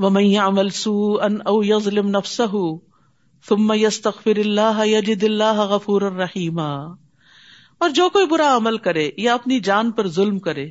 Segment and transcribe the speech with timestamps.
[0.00, 2.68] ومن يعمل سوءا او يظلم نفسه
[3.48, 6.76] ثم يستغفر الله يجد الله غفورا رحيما۔
[7.78, 10.70] اور جو کوئی برا عمل کرے یا اپنی جان پر ظلم کرے،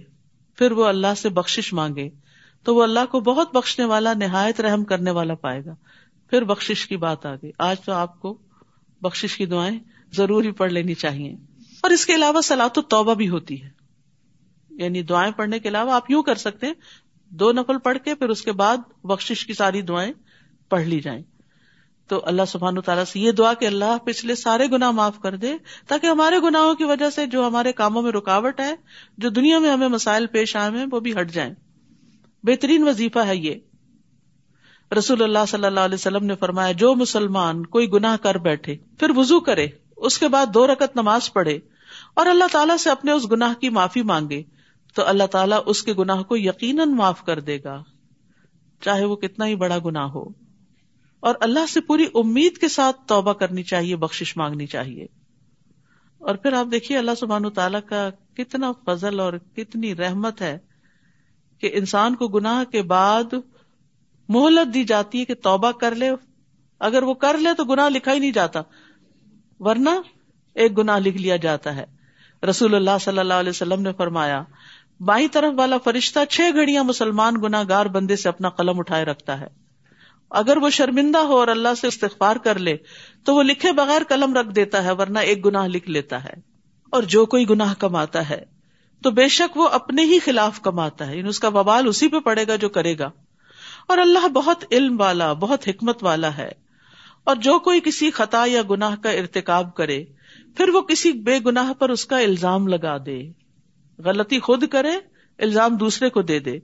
[0.55, 2.09] پھر وہ اللہ سے بخشش مانگے،
[2.63, 5.75] تو وہ اللہ کو بہت بخشنے والا، نہایت رحم کرنے والا پائے گا۔
[6.29, 8.37] پھر بخشش کی بات آ گئی آج تو آپ کو
[9.01, 9.79] بخشش کی دعائیں
[10.13, 11.35] ضروری پڑھ لینی چاہیے۔
[11.81, 13.69] اور اس کے علاوہ سلاۃ و توبہ بھی ہوتی ہے۔
[14.69, 16.73] یعنی دعائیں پڑھنے کے علاوہ آپ یوں کر سکتے ہیں
[17.29, 20.13] دو نفل پڑھ کے پھر اس کے بعد بخش کی ساری دعائیں
[20.69, 21.21] پڑھ لی جائیں۔
[22.07, 25.35] تو اللہ سبحان و تعالیٰ سے یہ دعا کہ اللہ پچھلے سارے گنا معاف کر
[25.35, 25.53] دے
[25.87, 28.75] تاکہ ہمارے گناہوں کی وجہ سے جو ہمارے کاموں میں رکاوٹ ہے،
[29.17, 31.53] جو دنیا میں ہمیں مسائل پیش آئے ہیں، وہ بھی ہٹ جائیں۔
[32.43, 33.55] بہترین وظیفہ ہے یہ۔
[34.97, 39.09] رسول اللہ صلی اللہ علیہ وسلم نے فرمایا، جو مسلمان کوئی گناہ کر بیٹھے، پھر
[39.15, 41.59] وزو کرے، اس کے بعد دو رکت نماز پڑھے
[42.13, 44.43] اور اللہ تعالیٰ سے اپنے اس گناہ کی معافی مانگے۔
[44.95, 47.83] تو اللہ تعالیٰ اس کے گناہ کو یقیناً معاف کر دے گا،
[48.81, 50.23] چاہے وہ کتنا ہی بڑا گنا ہو۔
[51.19, 55.07] اور اللہ سے پوری امید کے ساتھ توبہ کرنی چاہیے بخش مانگنی چاہیے۔
[56.17, 60.57] اور پھر آپ دیکھیے، اللہ سبحان تعالیٰ کا کتنا فضل اور کتنی رحمت ہے
[61.57, 63.33] کہ انسان کو گناہ کے بعد
[64.29, 66.09] مہلت دی جاتی ہے کہ توبہ کر لے۔
[66.79, 68.61] اگر وہ کر لے تو گناہ لکھا ہی نہیں جاتا،
[69.59, 69.89] ورنہ
[70.55, 71.85] ایک گناہ لکھ لیا جاتا ہے۔
[72.49, 74.43] رسول اللہ صلی اللہ علیہ وسلم نے فرمایا
[74.99, 79.39] بائیں طرف والا فرشتہ چھ گھڑیاں مسلمان گنا گار بندے سے اپنا قلم اٹھائے رکھتا
[79.39, 79.47] ہے۔
[80.29, 82.77] اگر وہ شرمندہ ہو اور اللہ سے استغفار کر لے،
[83.25, 86.33] تو وہ لکھے بغیر قلم رکھ دیتا ہے، ورنہ ایک گناہ لکھ لیتا ہے۔
[86.89, 88.45] اور جو کوئی گناہ کماتا ہے،
[89.03, 92.19] تو بے شک وہ اپنے ہی خلاف کماتا ہے۔ یعنی اس کا بوال اسی پہ
[92.19, 93.11] پڑے گا جو کرے گا۔
[93.87, 96.51] اور اللہ بہت علم والا، بہت حکمت والا ہے۔
[97.23, 100.05] اور جو کوئی کسی خطا یا گناہ کا ارتکاب کرے،
[100.57, 103.48] پھر وہ کسی بے گناہ پر اس کا الزام لگا دے۔
[104.05, 104.91] غلطی خود کرے،
[105.39, 106.59] الزام دوسرے کو دے دے۔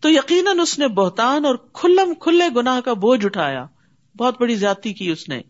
[0.00, 3.66] تو یقیناً اس نے بہتان اور کھلم کھلے گناہ کا بوجھ اٹھایا۔
[4.18, 5.40] بہت بڑی زیادتی کی اس نے۔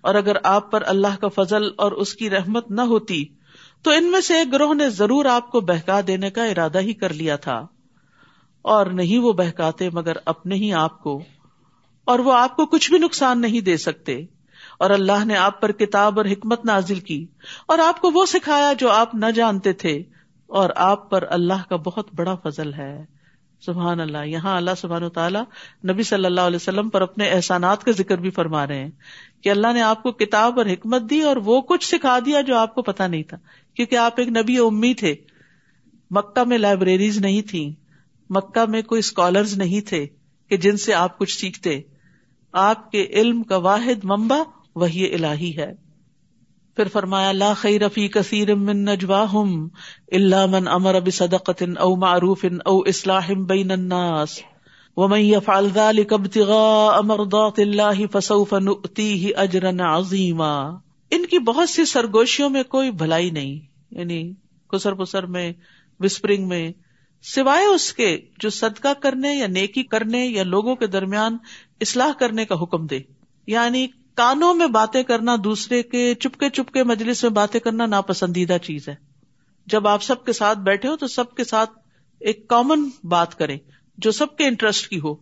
[0.00, 3.24] اور اگر آپ پر اللہ کا فضل اور اس کی رحمت نہ ہوتی،
[3.82, 6.92] تو ان میں سے ایک گروہ نے ضرور آپ کو بہکا دینے کا ارادہ ہی
[6.92, 7.66] کر لیا تھا۔
[8.62, 11.22] اور نہیں وہ بہکاتے مگر اپنے ہی آپ کو۔
[12.04, 14.24] اور وہ آپ کو کچھ بھی نقصان نہیں دے سکتے۔
[14.78, 17.26] اور اللہ نے آپ پر کتاب اور حکمت نازل کی۔
[17.68, 20.02] اور آپ کو وہ سکھایا جو آپ نہ جانتے تھے۔
[20.46, 23.04] اور آپ پر اللہ کا بہت بڑا فضل ہے۔
[23.60, 25.42] سبحان اللہ، یہاں اللہ سبحان و تعالیٰ
[25.90, 28.90] نبی صلی اللہ علیہ وسلم پر اپنے احسانات کا ذکر بھی فرما رہے ہیں
[29.42, 32.56] کہ اللہ نے آپ کو کتاب اور حکمت دی اور وہ کچھ سکھا دیا جو
[32.56, 33.36] آپ کو پتا نہیں تھا۔
[33.74, 35.14] کیونکہ آپ ایک نبی امی تھے۔
[36.10, 37.74] مکہ میں لائبریریز نہیں تھی
[38.30, 40.06] مکہ میں کوئی اسکالرز نہیں تھے
[40.48, 41.80] کہ جن سے آپ کچھ سیکھتے۔
[42.52, 44.38] آپ کے علم کا واحد ممبا
[44.74, 45.85] وہی الہی ہے۔
[46.76, 49.68] پھر فرمایا، لا خیر فی کثیر من نجواہم
[50.12, 54.38] الا من امر بصدقۃ او معروف او اصلاح بین الناس.
[54.96, 60.68] ومن يفعل ذلك ابتغاء مرضات الله فسوف نؤتيه اجرا عظیما.
[61.10, 63.58] ان کی بہت سی سرگوشیوں میں کوئی بھلائی نہیں.
[63.90, 64.32] یعنی
[64.72, 65.52] کسر پسر میں،
[66.00, 66.72] وسپرنگ میں،
[67.22, 71.36] سوائے اس کے جو صدقہ کرنے یا نیکی کرنے یا لوگوں کے درمیان
[71.80, 72.98] اصلاح کرنے کا حکم دے.
[73.46, 78.88] یعنی کانوں میں باتیں کرنا دوسرے کے چپکے چپکے مجلس میں باتیں کرنا ناپسندیدہ چیز
[78.88, 78.94] ہے۔
[79.66, 81.70] جب آپ سب کے ساتھ بیٹھے ہو تو سب کے ساتھ
[82.20, 83.58] ایک کامن بات کریں
[83.98, 85.14] جو سب کے انٹرسٹ کی ہو۔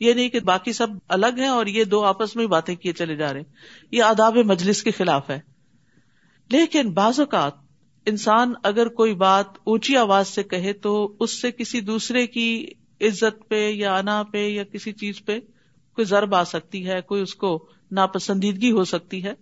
[0.00, 3.16] یہ نہیں کہ باقی سب الگ ہیں اور یہ دو آپس میں باتیں کیے چلے
[3.16, 3.42] جا رہے
[3.90, 5.40] یہ آداب مجلس کے خلاف ہے۔
[6.50, 7.52] لیکن بعض اوقات
[8.06, 12.66] انسان اگر کوئی بات اونچی آواز سے کہے تو اس سے کسی دوسرے کی
[13.00, 15.40] عزت پہ یا انا پہ یا کسی چیز پہ
[15.94, 19.32] کوئی ضرب آ سکتی ہے، کوئی اس کو ناپسندیدگی ہو سکتی ہے۔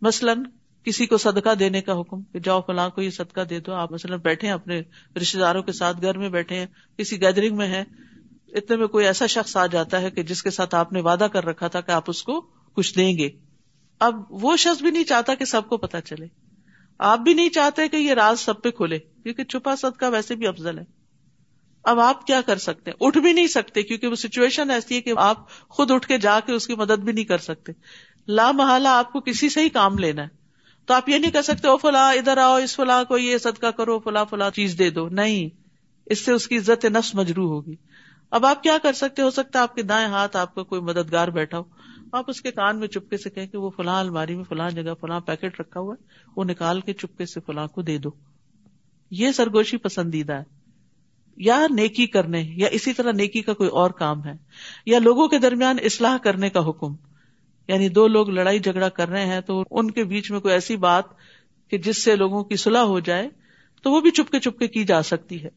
[0.00, 0.42] مثلاً
[0.84, 3.92] کسی کو صدقہ دینے کا حکم کہ جاؤ فلاں کو یہ صدقہ دے دو، آپ
[3.92, 4.82] مثلاً بیٹھے اپنے
[5.16, 7.84] رشتے داروں کے ساتھ گھر میں بیٹھے ہیں، کسی گیدرنگ میں ہے
[8.48, 11.26] اتنے میں کوئی ایسا شخص آ جاتا ہے کہ جس کے ساتھ آپ نے وعدہ
[11.32, 12.40] کر رکھا تھا کہ آپ اس کو
[12.72, 13.28] کچھ دیں گے۔
[13.98, 16.26] اب وہ شخص بھی نہیں چاہتا کہ سب کو پتا چلے۔
[16.98, 20.46] آپ بھی نہیں چاہتے کہ یہ راز سب پہ کھلے، کیونکہ چھپا صدقہ ویسے بھی
[20.46, 20.97] افضل ہے۔
[21.84, 25.00] اب آپ کیا کر سکتے ہیں؟ اٹھ بھی نہیں سکتے، کیونکہ وہ سچویشن ایسی ہے
[25.00, 27.72] کہ آپ خود اٹھ کے جا کے اس کی مدد بھی نہیں کر سکتے۔
[28.28, 30.28] لا محالہ، آپ کو کسی سے ہی کام لینا ہے۔
[30.86, 33.66] تو آپ یہ نہیں کر سکتے، او فلاں، ادھر آؤ، اس فلاں کو یہ صدقہ
[33.66, 35.48] کرو، فلاں فلاں چیز دے دو۔ نہیں،
[36.06, 37.74] اس سے اس کی عزت نفس مجرو ہوگی۔
[38.30, 40.80] اب آپ کیا کر سکتے، ہو سکتا ہے آپ کے دائیں ہاتھ آپ کا کوئی
[40.80, 41.64] مددگار بیٹھا ہو۔
[42.12, 44.94] آپ اس کے کان میں چپکے سے کہیں کہ وہ فلاں الماری میں، فلاں جگہ،
[45.00, 48.10] فلاں پیکٹ رکھا ہوا ہے، وہ نکال کے چپکے سے فلاں کو دے دو۔
[49.10, 50.57] یہ سرگوشی پسندیدہ ہے۔
[51.38, 54.32] یا نیکی کرنے، یا اسی طرح نیکی کا کوئی اور کام ہے،
[54.86, 56.94] یا لوگوں کے درمیان اصلاح کرنے کا حکم۔
[57.68, 60.76] یعنی دو لوگ لڑائی جھگڑا کر رہے ہیں تو ان کے بیچ میں کوئی ایسی
[60.76, 61.04] بات
[61.70, 63.28] کہ جس سے لوگوں کی صلاح ہو جائے
[63.82, 65.48] تو وہ بھی چپکے چپکے کی جا سکتی ہے۔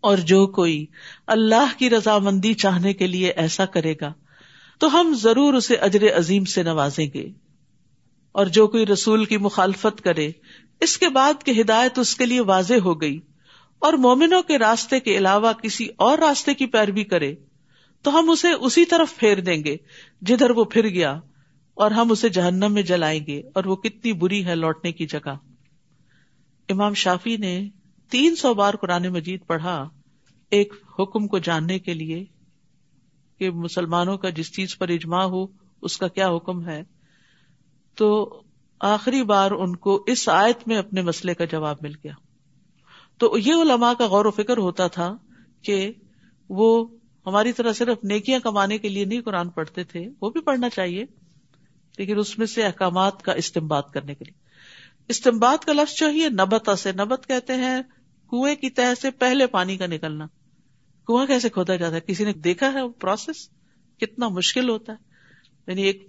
[0.00, 0.86] اور جو کوئی
[1.26, 4.12] اللہ کی رضامندی چاہنے کے لیے ایسا کرے گا
[4.78, 7.28] تو ہم ضرور اسے اجر عظیم سے نوازیں گے۔
[8.32, 10.30] اور جو کوئی رسول کی مخالفت کرے،
[10.80, 13.20] اس کے بعد کی ہدایت اس کے لیے واضح ہو گئی
[13.78, 17.34] اور مومنوں کے راستے کے علاوہ کسی اور راستے کی پیروی کرے،
[18.02, 19.76] تو ہم اسے اسی طرف پھیر دیں گے،
[20.22, 21.20] جدھر وہ پھر گیا،
[21.74, 25.34] اور ہم اسے جہنم میں جلائیں گے، اور وہ کتنی بری ہے لوٹنے کی جگہ۔
[26.68, 27.68] امام شافی نے
[28.10, 29.88] تین سو بار قرآن مجید پڑھا
[30.50, 32.24] ایک حکم کو جاننے کے لیے
[33.38, 35.46] کہ مسلمانوں کا جس چیز پر اجماع ہو،
[35.82, 36.82] اس کا کیا حکم ہے۔
[37.94, 38.40] تو
[38.80, 42.12] آخری بار ان کو اس آیت میں اپنے مسئلے کا جواب مل گیا۔
[43.18, 45.16] تو یہ علماء کا غور و فکر ہوتا تھا
[45.62, 45.92] کہ
[46.48, 46.86] وہ
[47.26, 51.04] ہماری طرح صرف نیکیاں کمانے کے لیے نہیں قرآن پڑھتے تھے، وہ بھی پڑھنا چاہیے،
[51.98, 54.48] لیکن اس میں سے احکامات کا استعمال کرنے کے لیے۔
[55.08, 57.82] استعمال کا لفظ چاہیے، نبت سے نبت کہتے ہیں،
[58.30, 60.26] کنویں کی تہ سے پہلے پانی کا نکلنا۔
[61.06, 63.48] کنواں کیسے کھودا جاتا ہے؟ کسی نے دیکھا ہے وہ پروسیس
[64.00, 65.08] کتنا مشکل ہوتا ہے۔
[65.66, 66.06] یعنی ایک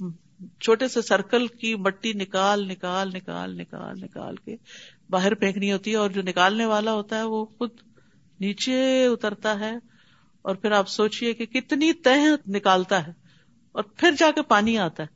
[0.62, 4.56] چھوٹے سے سرکل کی مٹی نکال نکال نکال نکال نکال کے
[5.10, 7.70] باہر پھینکنی ہوتی ہے اور جو نکالنے والا ہوتا ہے وہ خود
[8.40, 9.76] نیچے اترتا ہے
[10.42, 12.10] اور پھر آپ سوچیے کہ کتنی تہ
[12.48, 13.12] نکالتا ہے
[13.72, 15.08] اور پھر جا کے پانی آتا ہے۔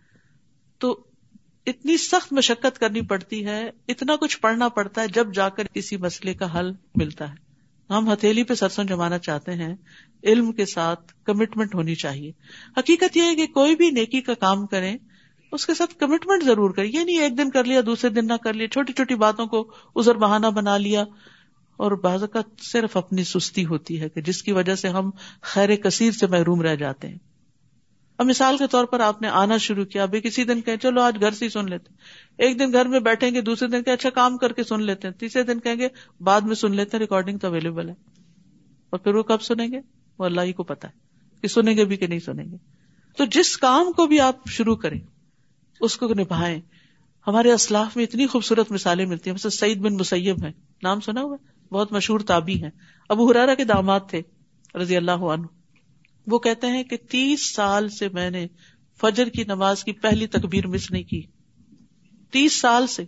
[0.78, 1.04] تو
[1.66, 5.98] اتنی سخت مشقت کرنی پڑتی ہے، اتنا کچھ پڑھنا پڑتا ہے جب جا کر کسی
[5.98, 7.44] مسئلے کا حل ملتا ہے۔
[7.94, 9.76] ہم ہتھیلی پہ سرسوں جمانا چاہتے ہیں،
[10.24, 12.32] علم کے ساتھ کمٹمنٹ ہونی چاہیے۔
[12.78, 14.98] حقیقت یہ ہے کہ کوئی بھی نیکی کا کام کرے
[15.54, 18.34] اس کے ساتھ کمٹمنٹ ضرور کرے یہ نہیں ایک دن کر لیا، دوسرے دن نہ
[18.34, 21.04] کر لیا۔ چھوٹی چھوٹی باتوں کو ازر بہانا بنا لیا۔
[21.78, 25.10] اور بعض کا صرف اپنی سستی ہوتی ہے کہ جس کی وجہ سے ہم
[25.42, 27.18] خیر کثیر سے محروم رہ جاتے ہیں۔
[28.18, 31.02] اب مثال کے طور پر آپ نے آنا شروع کیا، ابھی کسی دن کہیں، چلو
[31.02, 31.94] آج گھر سے ہی سن لیتے
[32.38, 35.08] ایک دن گھر میں بیٹھیں گے، دوسرے دن کہ اچھا کام کر کے سن لیتے
[35.08, 35.88] ہیں۔ تیسرے دن کہیں گے،
[36.22, 37.96] بعد میں سن لیتے ہیں ریکارڈنگ تو اویلیبل ہے۔
[38.90, 39.80] اور پھر وہ کب سنیں گے؟
[40.20, 40.94] وہ اللہ ہی کو پتا ہے
[41.42, 42.58] کہ سنیں گے بھی کہ نہیں سنیں گے۔
[43.18, 45.00] تو جس کام کو بھی آپ شروع کریں
[45.84, 46.62] اس کو نبھائیں۔
[47.28, 50.52] ہمارے اسلاف میں اتنی خوبصورت مثالیں ملتی ہیں۔ سعید بن مسیب ہے
[50.84, 51.38] نام سنا ہوا
[51.72, 52.70] بہت مشہور تابی ہیں۔
[53.10, 54.22] ابو ہرارا کے داماد تھے
[54.76, 55.46] رضی اللہ عنہ۔
[56.28, 58.48] وہ کہتے ہیں کہ تیس سال سے میں نے
[59.02, 61.22] فجر کی نماز کی پہلی تکبیر مس نہیں کی۔
[62.32, 63.06] تیس سال سے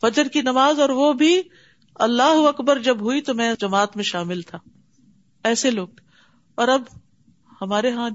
[0.00, 1.42] فجر کی نماز اور وہ بھی
[1.94, 4.58] اللہ اکبر جب ہوئی تو میں جماعت میں شامل تھا۔
[5.44, 5.88] ایسے لوگ۔
[6.54, 6.82] اور اب
[7.62, 8.10] ہمارے ہاں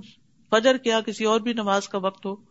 [0.49, 2.46] فجر کیا کسی اور بھی نماز کا وقت ہو؟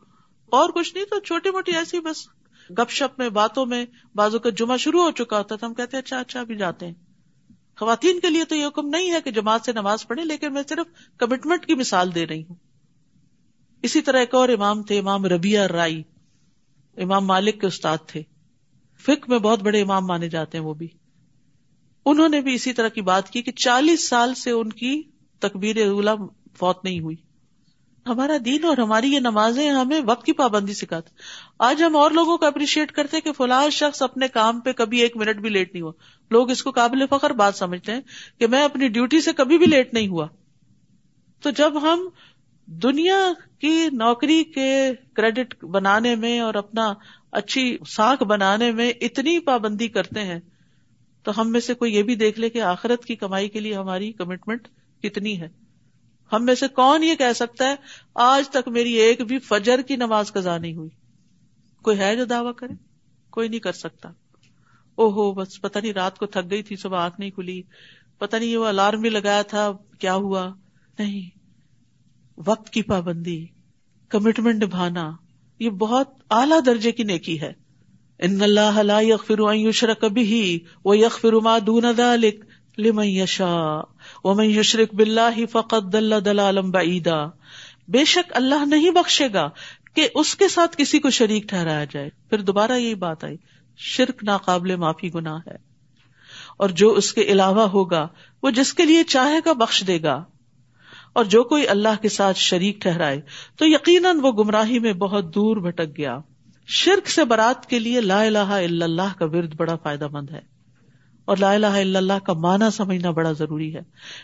[0.46, 2.28] اور کچھ نہیں تو چھوٹی موٹی ایسی بس
[2.70, 5.96] گپ شپ میں، باتوں میں، بازو کا جمعہ شروع ہو چکا ہوتا تھا۔ ہم کہتے
[5.96, 6.94] ہیں اچھا اچھا بھی جاتے ہیں۔
[7.78, 10.62] خواتین کے لیے تو یہ حکم نہیں ہے کہ جماعت سے نماز پڑھے لیکن میں
[10.68, 12.54] صرف کمٹمنٹ کی مثال دے رہی ہوں۔
[13.82, 16.02] اسی طرح ایک اور امام تھے، امام ربیہ رائی۔
[16.96, 18.22] امام مالک کے استاد تھے۔
[18.98, 20.88] فک میں بہت بڑے امام مانے جاتے ہیں وہ بھی۔
[22.06, 25.02] انہوں نے بھی اسی طرح کی بات کی کہ چالیس سال سے ان کی
[25.38, 26.14] تکبیر اولا
[26.58, 27.16] فوت نہیں ہوئی۔
[28.08, 31.10] ہمارا دین اور ہماری یہ نمازیں ہمیں وقت کی پابندی سکھاتے
[31.58, 35.16] آج ہم اور لوگوں کو اپریشیٹ کرتے کہ فلاں شخص اپنے کام پہ کبھی ایک
[35.16, 35.92] منٹ بھی لیٹ نہیں ہوا۔
[36.30, 38.00] لوگ اس کو قابل فخر بات سمجھتے ہیں
[38.38, 40.26] کہ میں اپنی ڈیوٹی سے کبھی بھی لیٹ نہیں ہوا۔
[41.42, 42.08] تو جب ہم
[42.66, 46.94] دنیا کی نوکری کے کریڈٹ بنانے میں اور اپنا
[47.32, 50.40] اچھی ساکھ بنانے میں اتنی پابندی کرتے ہیں،
[51.22, 53.74] تو ہم میں سے کوئی یہ بھی دیکھ لے کہ آخرت کی کمائی کے لیے
[53.74, 54.68] ہماری کمٹمنٹ
[55.02, 55.65] کتنی ہے۔
[56.32, 57.74] ہم میں سے کون یہ کہہ سکتا ہے
[58.14, 60.90] آج تک میری ایک بھی فجر کی نماز کزا نہیں ہوئی؟
[61.82, 62.72] کوئی ہے جو دعوی کرے؟
[63.30, 64.08] کوئی نہیں کر سکتا۔
[64.94, 67.62] او ہو بس پتہ نہیں رات کو تھک گئی تھی، صبح آنکھ نہیں کھلی۔
[68.18, 70.54] پتہ نہیں وہ الارم بھی لگایا تھا، کیا ہوا؟
[70.98, 71.38] نہیں۔
[72.46, 73.46] وقت کی پابندی،
[74.08, 75.12] کمٹمنٹ نبھانا،
[75.58, 77.52] یہ بہت اعلی درجے کی نیکی ہے۔
[78.18, 82.44] ان اللہ لا یغفر ان یشرک به و یغفر ما دون ذلك
[82.78, 83.80] لمن یشا
[84.26, 87.26] ومن یشرک باللہ فقد دل دلالا بعیدا
[87.88, 89.50] بے شک اللہ نہیں بخشے گا
[89.94, 93.36] کہ اس کے ساتھ کسی کو شریک ٹھہرایا جائے۔ پھر دوبارہ یہی بات آئی،
[93.76, 95.56] شرک ناقابل معافی گناہ ہے۔
[96.56, 98.08] اور جو اس کے علاوہ ہوگا،
[98.42, 100.24] وہ جس کے لیے چاہے گا بخش دے گا۔
[101.12, 103.20] اور جو کوئی اللہ کے ساتھ شریک ٹھہرائے،
[103.56, 106.18] تو یقیناً وہ گمراہی میں بہت دور بھٹک گیا۔
[106.66, 110.55] شرک سے برات کے لیے لا الہ الا اللہ کا ورد بڑا فائدہ مند ہے۔
[111.26, 113.80] اور لا الہ الا اللہ کا معنی سمجھنا بڑا ضروری ہے۔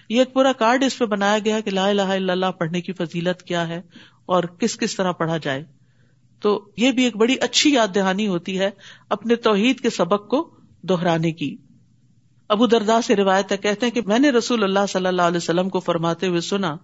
[0.09, 2.93] یہ ایک پورا کارڈ اس پہ بنایا گیا کہ لا الہ الا اللہ پڑھنے کی
[2.93, 3.83] فضیلت کیا ہے
[4.27, 5.65] اور کس کس طرح پڑھا جائے۔
[6.41, 8.71] تو یہ بھی ایک بڑی اچھی یاد دہانی ہوتی ہے
[9.11, 11.57] اپنے توحید کے سبق کو دہرانے کی۔
[12.49, 15.37] ابو دردا سے روایت ہے، کہتے ہیں کہ میں نے رسول اللہ صلی اللہ علیہ
[15.37, 16.77] وسلم کو فرماتے ہوئے سنا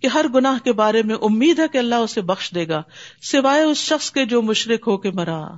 [0.00, 2.82] کہ ہر گناہ کے بارے میں امید ہے کہ اللہ اسے بخش دے گا،
[3.22, 5.48] سوائے اس شخص کے جو مشرق ہو کے مرا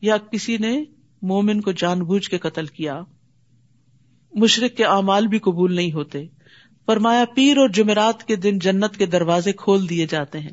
[0.00, 0.84] یا کسی نے
[1.22, 3.02] مومن کو جان بوجھ کے قتل کیا۔
[4.34, 6.26] مشرق کے اعمال بھی قبول نہیں ہوتے۔
[6.86, 10.50] فرمایا، پیر اور جمعرات کے دن جنت کے دروازے کھول دیے جاتے ہیں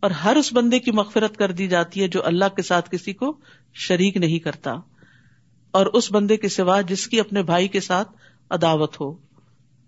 [0.00, 3.12] اور ہر اس بندے کی مغفرت کر دی جاتی ہے جو اللہ کے ساتھ کسی
[3.12, 3.38] کو
[3.74, 4.74] شریک نہیں کرتا
[5.70, 8.12] اور اس بندے کے سوا جس کی اپنے بھائی کے ساتھ
[8.50, 9.16] عداوت ہو۔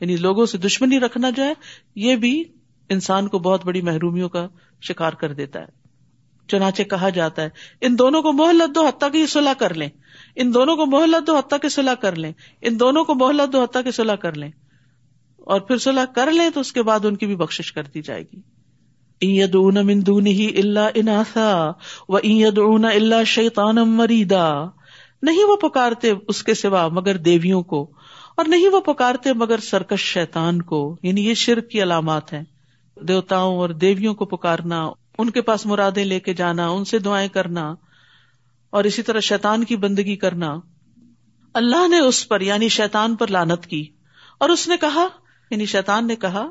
[0.01, 1.53] یعنی لوگوں سے دشمنی رکھنا جو ہے
[1.97, 2.45] یہ بھی
[2.89, 4.49] انسان کو بہت بڑی محرومیوں کا
[4.81, 5.88] شکار کر دیتا ہے۔
[6.49, 7.49] چنانچہ کہا جاتا ہے۔
[7.81, 9.89] ان دونوں کو محلت دو حتیٰ کی صلاح کر لیں۔
[10.37, 13.63] ان دونوں کو محلت دو حتیٰ کے صلاح کر لیں۔ ان دونوں کو محلت دو
[13.63, 14.51] حتیٰ کے صلاح کر لیں۔
[15.39, 18.03] اور پھر صلاح کر لیں تو اس کے بعد ان کی بھی بخش کر دی
[18.03, 18.41] جائے گی۔
[20.61, 21.71] اللہ اناسا
[22.09, 24.65] و اللہ شیطان مریدا۔
[25.23, 27.91] نہیں وہ پکارتے اس کے سوا مگر دیویوں کو۔
[28.37, 32.43] اور نہیں وہ پکارتے مگر سرکش شیطان کو۔ یعنی یہ شرک کی علامات ہیں۔
[33.03, 37.29] دیوتاؤں اور دیویوں کو پکارنا ان کے پاس مرادیں لے کے جانا، ان سے دعائیں
[37.29, 37.75] کرنا
[38.71, 40.57] اور اسی طرح شیطان کی بندگی کرنا۔
[41.55, 43.89] اللہ نے اس پر یعنی شیطان پر لانت کی
[44.41, 45.09] اور اس نے کہا
[45.51, 46.51] یعنی شیطان نے کہا،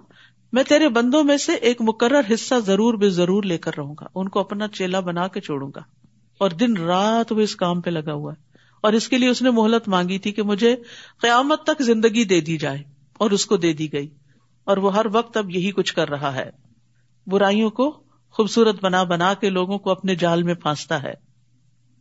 [0.51, 4.05] میں تیرے بندوں میں سے ایک مقرر حصہ ضرور بے ضرور لے کر رہوں گا۔
[4.15, 5.81] ان کو اپنا چیلا بنا کے چھوڑوں گا۔
[6.38, 9.41] اور دن رات وہ اس کام پہ لگا ہوا ہے۔ اور اس کے لیے اس
[9.41, 10.75] نے مہلت مانگی تھی کہ مجھے
[11.21, 12.83] قیامت تک زندگی دے دی جائے
[13.13, 14.07] اور اس کو دے دی گئی۔
[14.63, 16.50] اور وہ ہر وقت اب یہی کچھ کر رہا ہے۔
[17.27, 18.03] برائیوں کو
[18.38, 21.13] خوبصورت بنا بنا کے لوگوں کو اپنے جال میں پھانستا ہے۔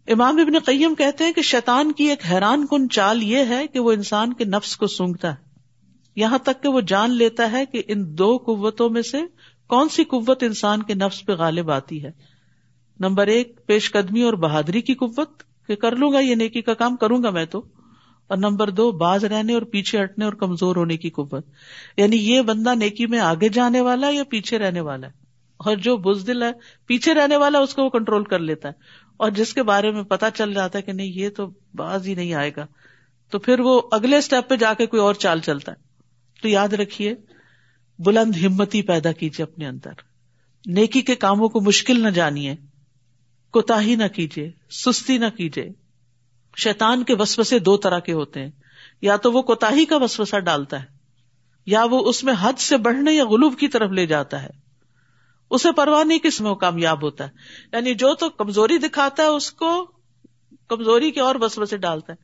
[0.09, 3.81] امام ابن قیم کہتے ہیں کہ شیطان کی ایک حیران کن چال یہ ہے کہ
[3.81, 5.35] وہ انسان کے نفس کو سونگتا ہے۔
[6.17, 9.19] یہاں تک کہ وہ جان لیتا ہے کہ ان دو قوتوں میں سے
[9.67, 12.11] کون سی قوت انسان کے نفس پہ غالب آتی ہے۔
[13.01, 16.75] نمبر ایک، پیش قدمی اور بہادری کی قوت، کہ کر لوں گا یہ نیکی کا
[16.75, 17.63] کام، کروں گا میں تو۔
[18.27, 21.47] اور نمبر دو، باز رہنے اور پیچھے ہٹنے اور کمزور ہونے کی قوت۔
[21.97, 25.26] یعنی یہ بندہ نیکی میں آگے جانے والا یا پیچھے رہنے والا ہے؟
[25.57, 26.51] اور جو بزدل ہے،
[26.87, 28.73] پیچھے رہنے والا اس کو وہ کنٹرول کر لیتا ہے۔
[29.17, 32.15] اور جس کے بارے میں پتا چل جاتا ہے کہ نہیں، یہ تو باز ہی
[32.15, 32.67] نہیں آئے گا۔
[33.31, 35.77] تو پھر وہ اگلے اسٹیپ پہ جا کے کوئی اور چال چلتا ہے۔
[36.43, 37.15] تو یاد رکھیے،
[37.99, 39.91] بلند ہمتی پیدا کیجیے اپنے اندر۔
[40.67, 42.55] نیکی کے کاموں کو مشکل نہ جانیے
[43.51, 45.69] کوتا نہ کیجیے، سستی نہ کیجیے۔
[46.57, 48.51] شیتان کے وسوسے دو طرح کے ہوتے ہیں۔
[49.01, 50.87] یا تو وہ کوتا کا وسوسا ڈالتا ہے،
[51.67, 54.66] یا وہ اس میں حد سے بڑھنے یا غلوب کی طرف لے جاتا ہے۔
[55.51, 57.31] اسے پرواہ نہیں کس میں وہ کامیاب ہوتا ہے۔
[57.73, 59.87] یعنی جو تو کمزوری دکھاتا ہے، اس کو
[60.69, 62.19] کمزوری کے اور وسوسے ڈالتا ہے۔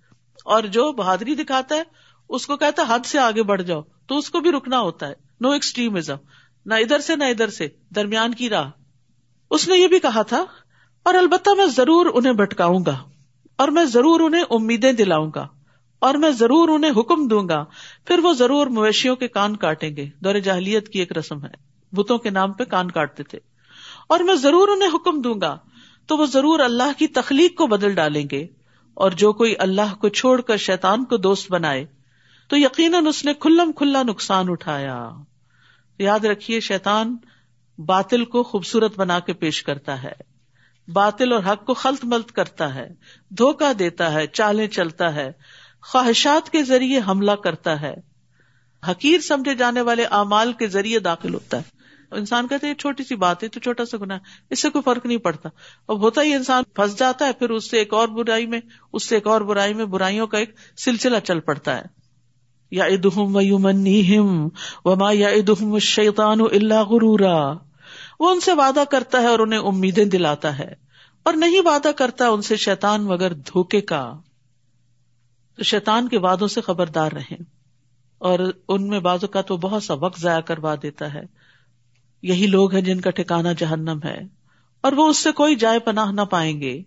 [0.45, 1.83] اور جو بہادری دکھاتا ہے،
[2.29, 5.09] اس کو کہتا ہے، حد سے آگے بڑھ جاؤ۔ تو اس کو بھی رکنا ہوتا
[5.09, 6.17] ہے۔ نو ایکسٹریمزم
[6.67, 8.71] نہ ادھر سے، نہ ادھر سے۔ درمیان کی راہ۔
[9.51, 10.45] اس نے یہ بھی کہا تھا،
[11.03, 12.99] اور البتہ میں ضرور انہیں بھٹکاؤں گا۔
[13.59, 15.49] اور میں ضرور انہیں امیدیں دلاؤں گا۔
[15.99, 17.65] اور میں ضرور انہیں حکم دوں گا۔
[18.05, 22.19] پھر وہ ضرور مویشیوں کے کان کاٹیں گے۔ دور جاہلیت کی ایک رسم ہے۔ بتوں
[22.19, 23.39] کے نام پہ کان کاٹتے تھے۔
[24.09, 25.59] اور میں ضرور انہیں حکم دوں گا،
[26.07, 28.47] تو وہ ضرور اللہ کی تخلیق کو بدل ڈالیں گے۔
[28.95, 31.87] اور جو کوئی اللہ کو چھوڑ کر شیطان کو دوست بنائے،
[32.49, 35.11] تو یقیناً اس نے کھلم کھلا نقصان اٹھایا۔
[35.99, 37.17] یاد رکھیے شیتان
[37.79, 40.13] باطل کو خوبصورت بنا کے پیش کرتا ہے۔
[40.89, 42.95] باطل اور حق کو خلط ملت کرتا ہے
[43.31, 45.33] دھوکا دیتا ہے، چالیں چلتا ہے،
[45.83, 47.95] خواہشات کے ذریعے حملہ کرتا ہے۔
[48.89, 51.63] حقیر سمجھے جانے والے اعمال کے ذریعے داخل ہوتا ہے۔
[52.15, 54.19] انسان کہتے ہیں چھوٹی سی بات ہے تو چھوٹا سا گنا
[54.51, 55.49] اس سے کوئی فرق نہیں پڑتا۔
[55.89, 58.61] اب ہوتا ہی انسان پھنس جاتا ہے، پھر اس سے ایک اور برائی میں،
[58.93, 60.55] اس سے ایک اور برائی میں برائیوں کا ایک
[60.85, 61.83] سلسلہ چل پڑتا ہے۔
[62.71, 63.37] یا ادہم
[64.85, 67.53] و ما یا ادہم شیتان اللہ غرورا۔
[68.21, 70.75] وہ ان سے وعدہ کرتا ہے اور انہیں امیدیں دلاتا ہے۔
[71.23, 74.15] اور نہیں وعدہ کرتا ان سے شیتان مگر دھوکے کا۔
[75.57, 77.37] تو شیتان کے وعدوں سے خبردار رہے
[78.19, 78.39] اور
[78.69, 81.42] ان میں بازو کا تو بہت سا وقت ضائع کروا دیتا ہے۔
[82.23, 84.21] یہی لوگ ہیں جن کا ٹھکانا جہنم ہے
[84.81, 86.83] اور وہ اس سے کوئی جائے پناہ نہ پائیں گے۔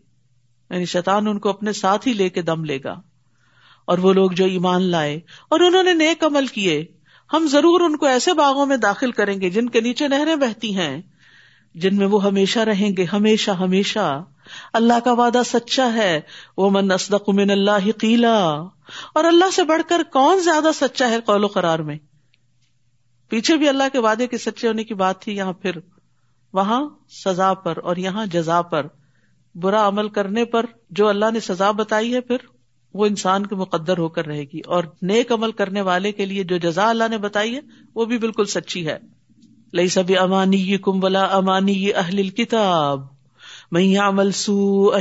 [0.70, 3.02] یعنی شیطان ان کو اپنے ساتھ ہی لے کے دم لے گا۔
[3.86, 6.86] اور وہ لوگ جو ایمان لائے اور انہوں نے نیک عمل کیے،
[7.34, 10.76] ہم ضرور ان کو ایسے باغوں میں داخل کریں گے جن کے نیچے نہریں بہتی
[10.76, 11.02] ہیں،
[11.76, 14.24] جن میں وہ ہمیشہ رہیں گے، ہمیشہ ہمیشہ۔
[14.74, 16.22] اللہ کا وعدہ سچا ہے
[16.58, 18.44] وہ من اسدق من اللہ قیلا
[19.14, 21.98] اور اللہ سے بڑھ کر کون زیادہ سچا ہے قول و قرار میں؟
[23.30, 25.72] پیچھے بھی اللہ کے وعدے کے سچے ہونے کی بات تھی، یہاں پھر
[26.54, 28.86] وہاں سزا پر اور یہاں جزا پر،
[29.56, 32.38] برا عمل کرنے پر جو اللہ نے سزا بتائی ہے، پھر
[32.94, 36.44] وہ انسان کے مقدر ہو کر رہے گی۔ اور نیک عمل کرنے والے کے لیے
[36.44, 37.60] جو جزا اللہ نے بتائی ہے،
[37.96, 38.98] وہ بھی بالکل سچی ہے۔
[39.74, 43.00] لئی سب امانی کم ولا امانی اہل کتاب
[43.72, 44.92] میں عمل سو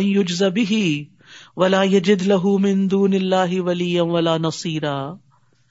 [0.51, 1.05] بھی
[1.57, 5.15] ولا یجد لہو من دون اللہ ولی ولا نصیرا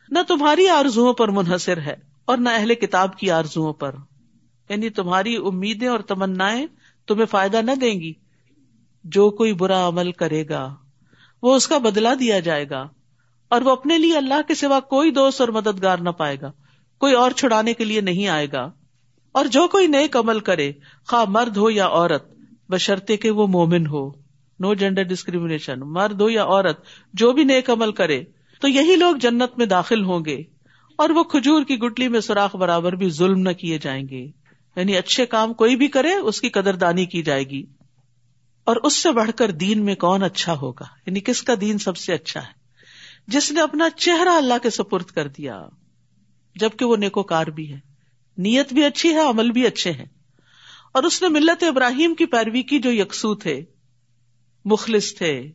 [0.09, 3.95] نہ تمہاری آرزو پر منحصر ہے۔ اور نہ اہل کتاب کی آرزو پر۔
[4.69, 6.65] یعنی تمہاری امیدیں اور تمنائیں
[7.07, 8.13] تمہیں فائدہ نہ دیں گی۔
[9.03, 10.75] جو کوئی برا عمل کرے گا،
[11.41, 12.87] وہ اس کا بدلا دیا جائے گا۔
[13.49, 16.51] اور وہ اپنے لیے اللہ کے سوا کوئی دوست اور مددگار نہ پائے گا۔
[16.97, 18.71] کوئی اور چھڑانے کے لیے نہیں آئے گا۔
[19.31, 20.71] اور جو کوئی نیک عمل کرے،
[21.07, 22.33] خواہ مرد ہو یا عورت
[22.69, 24.11] بشرتے کہ وہ مومن ہو۔
[24.59, 28.23] نو جینڈر ڈسکریمنیشن مرد ہو یا عورت، جو بھی نیک عمل کرے،
[28.61, 30.43] تو یہی لوگ جنت میں داخل ہوں گے۔
[30.97, 34.31] اور وہ کھجور کی گٹلی میں سوراخ برابر بھی ظلم نہ کیے جائیں گے۔
[34.75, 37.63] یعنی اچھے کام کوئی بھی کرے، اس کی قدر دانی کی جائے گی۔
[38.63, 41.97] اور اس سے بڑھ کر دین میں کون اچھا ہوگا؟ یعنی کس کا دین سب
[41.97, 42.63] سے اچھا ہے؟
[43.27, 45.65] جس نے اپنا چہرہ اللہ کے سپرد کر دیا،
[46.55, 47.79] جبکہ وہ نیکو کار بھی ہے۔
[48.37, 50.05] نیت بھی اچھی ہے، عمل بھی اچھے ہیں۔
[50.93, 53.63] اور اس نے ملت ابراہیم کی پیروی کی جو یکسو تھے
[54.65, 55.51] مخلص تھے۔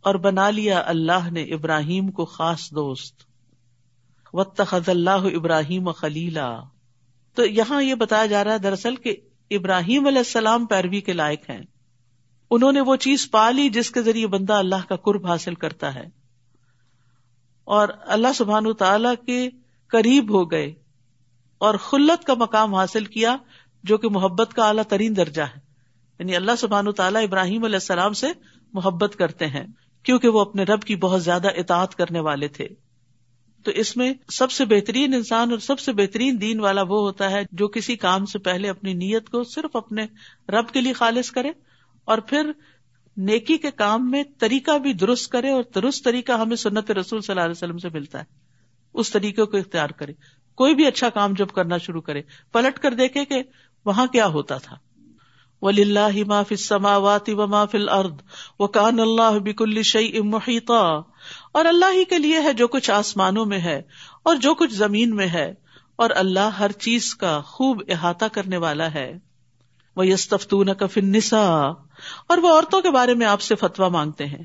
[0.00, 3.27] اور بنا لیا اللہ نے ابراہیم کو خاص دوست۔
[4.32, 6.60] وط اللہ ابراہیم خلیلا
[7.34, 9.16] تو یہاں یہ بتایا جا رہا ہے دراصل کہ
[9.50, 11.62] ابراہیم علیہ السلام پیروی کے لائق ہیں۔
[12.50, 15.94] انہوں نے وہ چیز پا لی جس کے ذریعے بندہ اللہ کا قرب حاصل کرتا
[15.94, 16.04] ہے۔
[17.64, 19.50] اور اللہ سبحان تعالی کے
[19.86, 20.74] قریب ہو گئے
[21.58, 23.36] اور خلت کا مقام حاصل کیا
[23.84, 25.60] جو کہ محبت کا اعلیٰ ترین درجہ ہے۔
[26.18, 28.26] یعنی اللہ سبحان تعالیٰ ابراہیم علیہ السلام سے
[28.72, 29.66] محبت کرتے ہیں
[30.02, 32.68] کیونکہ وہ اپنے رب کی بہت زیادہ اطاعت کرنے والے تھے۔
[33.64, 37.30] تو اس میں سب سے بہترین انسان اور سب سے بہترین دین والا وہ ہوتا
[37.30, 40.06] ہے جو کسی کام سے پہلے اپنی نیت کو صرف اپنے
[40.48, 41.50] رب کے لیے خالص کرے
[42.04, 42.50] اور پھر
[43.16, 47.32] نیکی کے کام میں طریقہ بھی درست کرے اور درست طریقہ ہمیں سنت رسول صلی
[47.32, 48.24] اللہ علیہ وسلم سے ملتا ہے۔
[48.94, 50.12] اس طریقے کو اختیار کرے۔
[50.54, 52.22] کوئی بھی اچھا کام جب کرنا شروع کرے،
[52.52, 53.42] پلٹ کر دیکھے کہ
[53.84, 54.76] وہاں کیا ہوتا تھا۔
[55.62, 58.12] ولی اللہ ما فی السماوات و ما فی الارض
[58.58, 61.00] وکان اللہ بکل شیء محیطا
[61.52, 63.82] اور اللہ ہی کے لیے ہے جو کچھ آسمانوں میں ہے
[64.22, 65.54] اور جو کچھ زمین میں ہے،
[65.96, 69.18] اور اللہ ہر چیز کا خوب احاطہ کرنے والا ہے۔
[69.96, 71.66] وہ یستفتون کا فنسا
[72.28, 74.44] اور وہ عورتوں کے بارے میں آپ سے فتوا مانگتے ہیں۔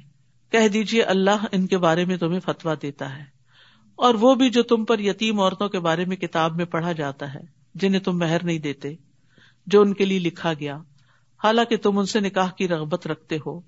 [0.52, 3.24] کہہ دیجیے اللہ ان کے بارے میں تمہیں فتوا دیتا ہے۔
[3.96, 7.34] اور وہ بھی جو تم پر یتیم عورتوں کے بارے میں کتاب میں پڑھا جاتا
[7.34, 7.42] ہے،
[7.76, 8.96] جنہیں تم مہر نہیں دیتے،
[9.68, 10.78] جو ان کے لیے لکھا گیا۔
[11.44, 13.60] حالانکہ تم ان سے نکاح کی رغبت رکھتے ہو۔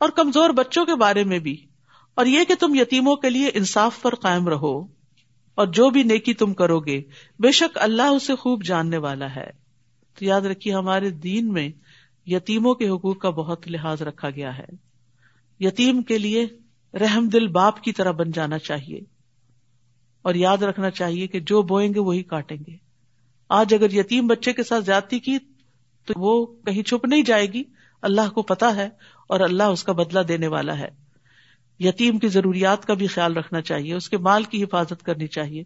[0.00, 1.66] اور کمزور بچوں کے بارے میں بھی۔
[2.14, 4.82] اور یہ کہ تم یتیموں کے لیے انصاف پر قائم رہو
[5.54, 7.02] اور جو بھی نیکی تم کرو گے،
[7.38, 9.50] بے شک اللہ اسے خوب جاننے والا ہے۔
[10.18, 11.68] تو یاد رکھیے، ہمارے دین میں
[12.26, 14.64] یتیموں کے حقوق کا بہت لحاظ رکھا گیا ہے۔
[15.60, 16.46] یتیم کے لیے
[16.94, 19.00] رحم دل باپ کی طرح بن جانا چاہیے۔
[20.22, 22.76] اور یاد رکھنا چاہیے کہ جو بوئیں گے وہی کاٹیں گے۔
[23.48, 25.38] آج اگر یتیم بچے کے ساتھ زیادتی کی
[26.06, 27.62] تو وہ کہیں چھپ نہیں جائے گی۔
[28.02, 28.88] اللہ کو پتا ہے
[29.28, 31.03] اور اللہ اس کا بدلہ دینے والا ہے۔
[31.78, 35.62] یتیم کی ضروریات کا بھی خیال رکھنا چاہیے، اس کے مال کی حفاظت کرنی چاہیے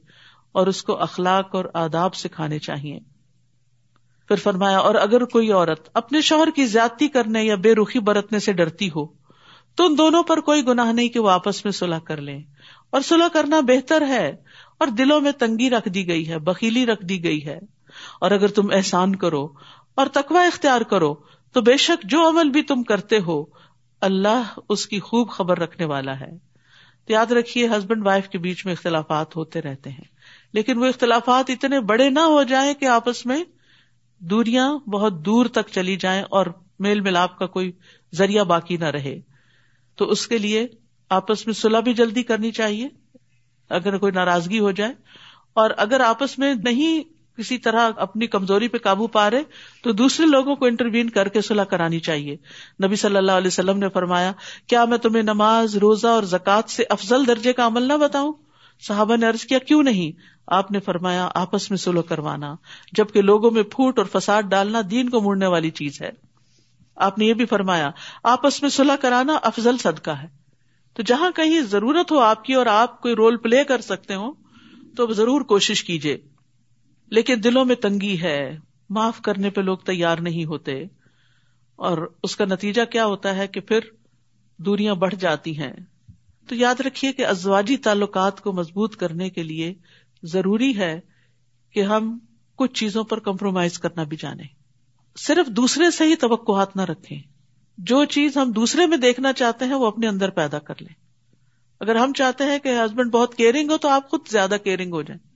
[0.53, 2.99] اور اس کو اخلاق اور آداب سکھانے چاہیے۔
[4.29, 8.39] پھر فرمایا، اور اگر کوئی عورت اپنے شوہر کی زیادتی کرنے یا بے رخی برتنے
[8.39, 9.07] سے ڈرتی ہو،
[9.75, 12.43] تو ان دونوں پر کوئی گناہ نہیں کہ وہ آپس میں صلاح کر لیں۔
[12.91, 14.37] اور صلاح کرنا بہتر ہے،
[14.79, 17.59] اور دلوں میں تنگی رکھ دی گئی ہے بکیلی رکھ دی گئی ہے۔
[18.21, 19.49] اور اگر تم احسان کرو
[19.95, 21.15] اور تقوی اختیار کرو،
[21.53, 23.45] تو بے شک جو عمل بھی تم کرتے ہو
[24.01, 26.31] اللہ اس کی خوب خبر رکھنے والا ہے۔
[27.07, 30.05] تو یاد رکھیے، ہسبینڈ وائف کے بیچ میں اختلافات ہوتے رہتے ہیں۔
[30.53, 33.45] لیکن وہ اختلافات اتنے بڑے نہ ہو جائیں کہ آپس میں
[34.19, 36.47] دوریاں بہت دور تک چلی جائیں اور
[36.79, 37.73] میل ملاپ کا کوئی
[38.15, 39.21] ذریعہ باقی نہ رہے۔
[39.97, 40.67] تو اس کے لیے
[41.11, 42.89] آپس میں صلاح بھی جلدی کرنی چاہیے،
[43.69, 44.93] اگر کوئی ناراضگی ہو جائے۔
[45.53, 49.43] اور اگر آپس میں نہیں کسی طرح اپنی کمزوری پہ قابو پا رہے
[49.83, 52.37] تو دوسرے لوگوں کو انٹروین کر کے صلاح کرانی چاہیے۔
[52.85, 54.33] نبی صلی اللہ علیہ وسلم نے فرمایا،
[54.67, 58.33] کیا میں تمہیں نماز، روزہ اور زکوٰۃ سے افضل درجے کا عمل نہ بتاؤں؟
[58.87, 62.55] صحابہ نے ارض کیا، کیوں نہیں؟ آپ نے فرمایا، آپس میں سلو کروانا،
[62.93, 66.11] جبکہ لوگوں میں پھوٹ اور فساد ڈالنا دین کو موڑنے والی چیز ہے۔
[66.97, 67.91] آپ نے یہ بھی فرمایا،
[68.23, 70.39] آپس میں سلح کرانا افضل صدقہ ہے۔
[70.95, 74.33] تو جہاں کہیں ضرورت ہو آپ کی اور آپ کوئی رول پلے کر سکتے ہو
[74.97, 76.19] تو ضرور کوشش کیجیے
[77.11, 78.59] لیکن دلوں میں تنگی ہے،
[78.91, 80.85] معاف کرنے پہ لوگ تیار نہیں ہوتے۔
[81.77, 83.79] اور اس کا نتیجہ کیا ہوتا ہے کہ پھر
[84.57, 85.73] دوریاں بڑھ جاتی ہیں۔
[86.49, 89.75] تو یاد رکھیے کہ ازواجی تعلقات کو مضبوط کرنے کے لیے
[90.23, 91.01] ضروری ہے
[91.73, 92.19] کہ ہم
[92.57, 94.43] کچھ چیزوں پر کمپرومائز کرنا بھی جانے
[95.17, 97.23] صرف دوسرے سے ہی توقعات نہ رکھیں۔
[97.79, 100.95] جو چیز ہم دوسرے میں دیکھنا چاہتے ہیں وہ اپنے اندر پیدا کر لیں۔
[101.81, 105.03] اگر ہم چاہتے ہیں کہ ہسبینڈ بہت کیئرنگ ہو تو آپ خود زیادہ کیئرنگ ہو
[105.03, 105.28] جائیں۔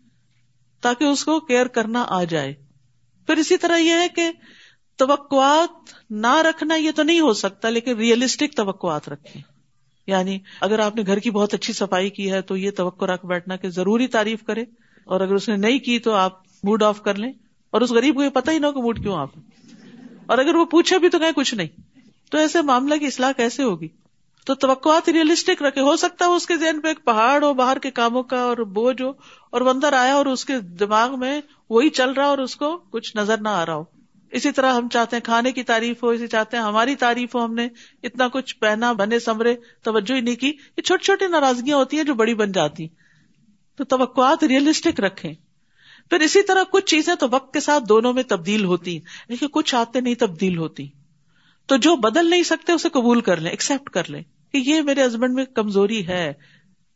[0.82, 2.54] تاکہ اس کو کیئر کرنا آ جائے۔
[3.26, 4.30] پھر اسی طرح یہ ہے کہ
[4.96, 9.42] توقعات نہ رکھنا یہ تو نہیں ہو سکتا، لیکن ریئلسٹک توقعات رکھیں۔
[10.06, 13.26] یعنی اگر آپ نے گھر کی بہت اچھی صفائی کی ہے تو یہ توقع رکھ
[13.26, 14.62] بیٹھنا کہ ضروری تعریف کرے،
[15.04, 16.32] اور اگر اس نے نہیں کی تو آپ
[16.64, 17.32] موڈ آف کر لیں۔
[17.70, 19.28] اور اس غریب کو یہ پتا ہی نہ ہو کہ موڈ کیوں آپ
[20.26, 21.68] اور اگر وہ پوچھے بھی تو کہ کچھ نہیں۔
[22.30, 23.88] تو ایسے معاملہ کی اصلاح کیسے ہوگی؟
[24.46, 27.78] تو توقعات ریئلسٹک رکھے۔ ہو سکتا ہے اس کے ذہن پہ ایک پہاڑ ہو باہر
[27.78, 29.08] کے کاموں کا اور بوجھ ہو
[29.50, 32.76] اور وہ اندر آیا اور اس کے دماغ میں وہی چل رہا اور اس کو
[32.76, 33.84] کچھ نظر نہ آ رہا ہو۔
[34.30, 37.44] اسی طرح ہم چاہتے ہیں کھانے کی تعریف ہو، اسی چاہتے ہیں ہماری تعریف ہو،
[37.44, 37.68] ہم نے
[38.02, 42.04] اتنا کچھ پہنا، بنے سمرے توجہ ہی نہیں کی۔ یہ چھوٹی چھوٹی ناراضگیاں ہوتی ہیں
[42.04, 42.88] جو بڑی بن جاتی۔
[43.76, 45.34] تو توقعات ریئلسٹک رکھیں۔
[46.10, 49.74] پھر اسی طرح کچھ چیزیں تو وقت کے ساتھ دونوں میں تبدیل ہوتی لیکن کچھ
[49.74, 50.88] آتے نہیں تبدیل ہوتی۔
[51.66, 54.22] تو جو بدل نہیں سکتے اسے قبول کر لیں ایکسپٹ کر لیں
[54.52, 56.32] کہ یہ میرے ہسبینڈ میں کمزوری ہے۔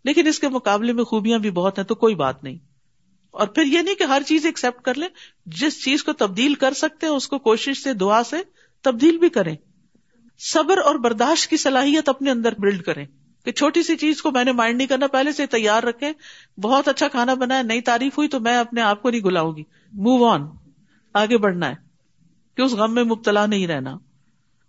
[0.04, 2.58] لیکن اس کے مقابلے میں خوبیاں بھی بہت ہیں تو کوئی بات نہیں۔
[3.30, 5.08] اور پھر یہ نہیں کہ ہر چیز ایکسپٹ کر لیں،
[5.46, 8.36] جس چیز کو تبدیل کر سکتے ہیں، اس کو کوشش سے، دعا سے
[8.82, 9.56] تبدیل بھی کریں۔
[10.38, 13.06] صبر اور برداشت کی صلاحیت اپنے اندر بلڈ کریں
[13.44, 16.12] کہ چھوٹی سی چیز کو میں نے مائنڈ نہیں کرنا، پہلے سے تیار رکھے
[16.60, 19.56] بہت اچھا کھانا بنا ہے نئی تعریف ہوئی تو میں اپنے آپ کو نہیں گلاؤں
[19.56, 20.42] گی۔ موو آن
[21.14, 21.74] آگے بڑھنا ہے۔
[22.56, 23.98] کہ اس غم میں مبتلا نہیں رہنا۔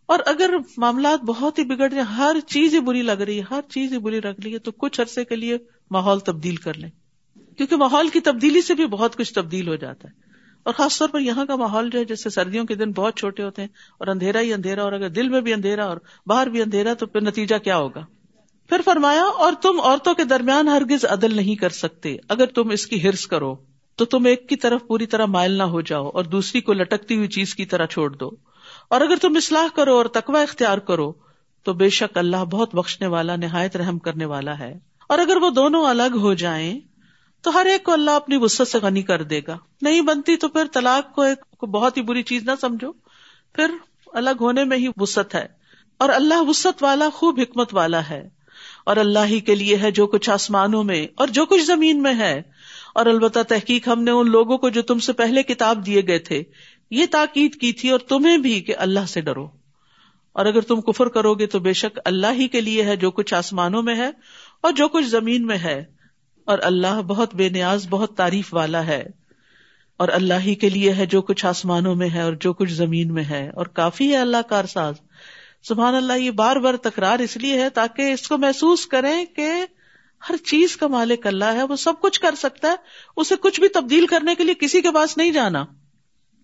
[0.08, 3.62] اور اگر معاملات بہت ہی بگڑ جائیں ہر چیز ہی بری لگ رہی ہے، ہر
[3.70, 5.58] چیز ہی بری لگ رہی ہے، تو کچھ عرصے کے لیے
[5.92, 6.90] ماحول تبدیل کر لیں۔
[7.58, 10.14] کیونکہ ماحول کی تبدیلی سے بھی بہت کچھ تبدیل ہو جاتا ہے۔
[10.64, 13.44] اور خاص طور پر یہاں کا ماحول جو ہے، جیسے سردیوں کے دن بہت چھوٹے
[13.44, 16.62] ہوتے ہیں اور اندھیرا ہی اندھیرا، اور اگر دل میں بھی اندھیرا اور باہر بھی
[16.62, 18.06] اندھیرا، تو پھر نتیجہ کیا ہوگا؟
[18.70, 22.88] پھر فرمایا، اور تم عورتوں کے درمیان ہرگز عدل نہیں کر سکتے۔ اگر تم اس
[22.88, 23.56] کی ہرس کرو،
[23.96, 27.16] تو تم ایک کی طرف پوری طرح مائل نہ ہو جاؤ اور دوسری کو لٹکتی
[27.16, 28.32] ہوئی چیز کی طرح چھوڑ دو۔
[28.90, 31.14] اور اگر تم اصلاح کرو اور تقوی اختیار کرو،
[31.64, 35.50] تو بے شک اللہ بہت بخشنے والا، نہایت رحم کرنے والا ہے۔ اور اگر وہ
[35.50, 36.80] دونوں الگ ہو جائیں،
[37.42, 40.48] تو ہر ایک کو اللہ اپنی وسط سے غنی کر دے گا۔ نہیں بنتی تو
[40.48, 42.92] پھر طلاق کو ایک بہت ہی بری چیز نہ سمجھو۔
[43.54, 43.72] پھر
[44.14, 45.48] الگ ہونے میں ہی وسط ہے۔
[45.98, 48.30] اور اللہ وسط والا خوب حکمت والا ہے۔
[48.86, 52.14] اور اللہ ہی کے لیے ہے جو کچھ آسمانوں میں اور جو کچھ زمین میں
[52.14, 52.42] ہے۔
[52.96, 56.20] اور البتہ تحقیق ہم نے ان لوگوں کو جو تم سے پہلے کتاب دیے گئے
[56.20, 56.44] تھے۔
[56.92, 59.48] یہ تاکید کی تھی اور تمہیں بھی کہ اللہ سے ڈرو۔
[60.34, 63.12] اور اگر تم کفر کرو گے تو بے شک اللہ ہی کے لیے ہے جو
[63.12, 64.10] کچھ آسمانوں میں ہے
[64.62, 65.86] اور جو کچھ زمین میں ہے۔
[66.46, 69.04] اور اللہ بہت بے نیاز، بہت تعریف والا ہے۔
[69.98, 73.14] اور اللہ ہی کے لیے ہے جو کچھ آسمانوں میں ہے اور جو کچھ زمین
[73.14, 74.96] میں ہے۔ اور کافی ہے اللہ کارساز
[75.64, 79.52] سبحان اللہ، یہ بار بار تکرار اس لیے ہے تاکہ اس کو محسوس کریں کہ
[80.30, 82.76] ہر چیز کا مالک اللہ ہے۔ وہ سب کچھ کر سکتا ہے۔
[83.18, 85.66] اسے کچھ بھی تبدیل کرنے کے لیے کسی کے پاس نہیں جانا۔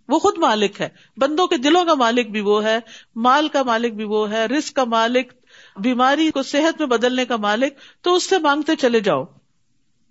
[0.09, 2.79] وہ خود مالک ہے۔ بندوں کے دلوں کا مالک بھی وہ ہے،
[3.15, 5.33] مال کا مالک بھی وہ ہے رسک کا مالک،
[5.79, 9.23] بیماری کو صحت میں بدلنے کا مالک، تو اس سے مانگتے چلے جاؤ۔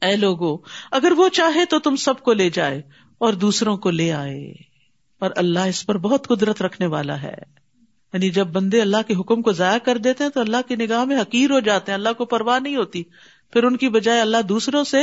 [0.02, 0.57] اے لوگو،
[0.90, 2.83] اگر وہ چاہے تو تم سب کو لے جائے
[3.18, 4.55] اور دوسروں کو لے آئے۔
[5.18, 7.35] اور اللہ اس پر بہت قدرت رکھنے والا ہے۔
[8.12, 11.05] یعنی جب بندے اللہ کے حکم کو ضائع کر دیتے ہیں تو اللہ کی نگاہ
[11.05, 13.02] میں حقیر ہو جاتے ہیں، اللہ کو پرواہ نہیں ہوتی۔
[13.52, 14.98] پھر ان کی بجائے اللہ دوسروں سے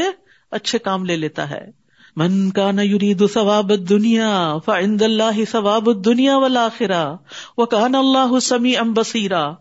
[0.51, 1.78] اچھے کام لے لیتا ہے۔
[2.19, 7.15] من کا نہ یرید ثواب دنیا فعند اللہ ثواب دنیا والا آخرا
[7.57, 9.51] وہ اللہ سمی ام بصیرا۔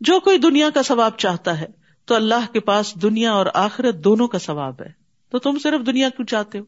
[0.00, 1.66] جو کوئی دنیا کا ثواب چاہتا ہے
[2.04, 4.88] تو اللہ کے پاس دنیا اور آخرت دونوں کا ثواب ہے۔
[5.30, 6.64] تو تم صرف دنیا کیوں چاہتے ہو؟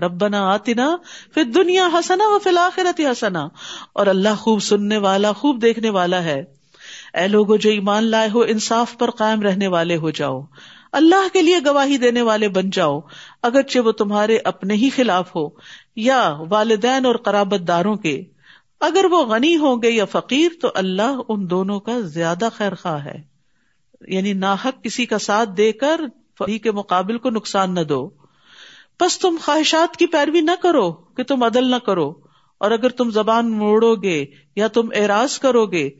[0.00, 0.96] ربنا آتنا
[1.34, 3.48] پھر دنیا ہسنا و فی الآخرت ہسنا
[3.92, 6.44] اور اللہ خوب سننے والا، خوب دیکھنے والا ہے۔
[7.14, 10.40] اے لوگو، جو ایمان لائے ہو، انصاف پر قائم رہنے والے ہو جاؤ۔
[10.92, 13.00] اللہ کے لیے گواہی دینے والے بن جاؤ،
[13.42, 15.48] اگرچہ وہ تمہارے اپنے ہی خلاف ہو،
[15.96, 18.22] یا والدین اور قرابت داروں کے۔
[18.80, 23.04] اگر وہ غنی ہوں گے یا فقیر، تو اللہ ان دونوں کا زیادہ خیر خواہ
[23.04, 23.22] ہے۔
[24.08, 26.00] یعنی ناحق کسی کا ساتھ دے کر
[26.38, 28.10] فری کے مقابل کو نقصان نہ دو۔
[29.00, 32.14] بس تم خواہشات کی پیروی نہ کرو کہ تم عدل نہ کرو۔
[32.58, 35.90] اور اگر تم زبان موڑو گے یا تم اعراض کرو گے،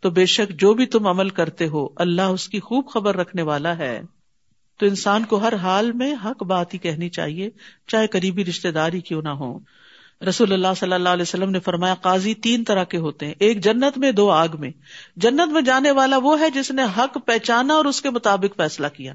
[0.00, 3.42] تو بے شک جو بھی تم عمل کرتے ہو، اللہ اس کی خوب خبر رکھنے
[3.42, 4.02] والا ہے۔
[4.78, 7.50] تو انسان کو ہر حال میں حق بات ہی کہنی چاہیے،
[7.86, 9.58] چاہے قریبی رشتے داری کیوں نہ ہو۔
[10.28, 13.64] رسول اللہ صلی اللہ علیہ وسلم نے فرمایا، قاضی تین طرح کے ہوتے ہیں۔ ایک
[13.64, 14.70] جنت میں، دو آگ میں۔
[15.16, 18.86] جنت میں جانے والا وہ ہے جس نے حق پہچانا اور اس کے مطابق فیصلہ
[18.86, 19.12] کیا۔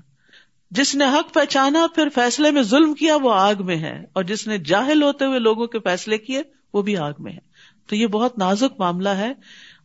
[0.71, 4.47] جس نے حق پہچانا، پھر فیصلے میں ظلم کیا، وہ آگ میں ہے۔ اور جس
[4.47, 6.41] نے جاہل ہوتے ہوئے لوگوں کے فیصلے کیے،
[6.73, 7.51] وہ بھی آگ میں ہے۔
[7.87, 9.33] تو یہ بہت نازک معاملہ ہے۔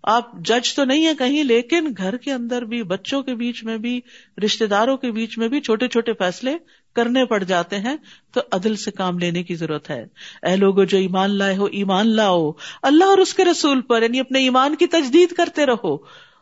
[0.06, 3.78] آپ جج تو نہیں ہے کہیں، لیکن گھر کے اندر بھی، بچوں کے بیچ میں
[3.78, 4.00] بھی
[4.44, 6.54] رشتے داروں کے بیچ میں بھی چھوٹے چھوٹے فیصلے
[6.94, 7.96] کرنے پڑ جاتے ہیں،
[8.32, 10.06] تو عدل سے کام لینے کی ضرورت ہے۔
[10.42, 14.20] اے لوگوں جو ایمان لائے ہو، ایمان لاؤ۔ اللہ اور اس کے رسول پر یعنی
[14.20, 15.96] اپنے ایمان کی تجدید کرتے رہو۔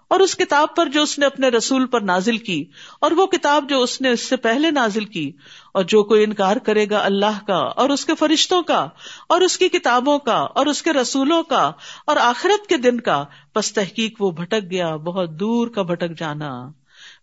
[0.09, 2.65] اور اس کتاب پر جو اس نے اپنے رسول پر نازل کی،
[3.01, 5.33] اور وہ کتاب جو اس نے اس سے پہلے نازل کی،
[5.75, 8.89] اور جو کوئی انکار کرے گا اللہ کا، اور اس کے فرشتوں کا،
[9.29, 11.71] اور اس کی کتابوں کا، اور اس کے رسولوں کا،
[12.07, 16.69] اور آخرت کے دن کا، پس تحقیق وہ بھٹک گیا، بہت دور کا بھٹک جانا۔